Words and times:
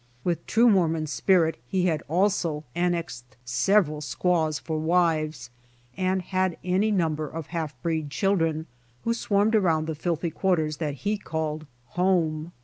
With 0.23 0.47
true 0.47 0.67
Mormon 0.67 1.05
spirit 1.05 1.57
he 1.67 1.91
also 2.09 2.63
annexed 2.75 3.37
several 3.45 4.01
squaws 4.01 4.57
for 4.57 4.79
wives, 4.79 5.51
and 5.95 6.23
had 6.23 6.57
an}' 6.63 6.97
number 6.97 7.27
of 7.27 7.45
half 7.53 7.79
breed 7.83 8.09
cliildren, 8.09 8.65
who 9.03 9.13
swarmed 9.13 9.53
around 9.53 9.85
the 9.85 9.93
filthy 9.93 10.31
quarters 10.31 10.77
that 10.77 10.95
he 11.05 11.19
called 11.19 11.67
home. 11.89 12.51